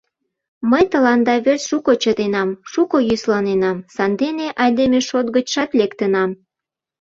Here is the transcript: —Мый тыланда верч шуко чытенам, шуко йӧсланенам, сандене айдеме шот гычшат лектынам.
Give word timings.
—Мый 0.71 0.83
тыланда 0.91 1.35
верч 1.45 1.61
шуко 1.69 1.91
чытенам, 2.03 2.49
шуко 2.71 2.97
йӧсланенам, 3.09 3.77
сандене 3.95 4.47
айдеме 4.63 4.99
шот 5.07 5.27
гычшат 5.35 5.69
лектынам. 5.79 6.29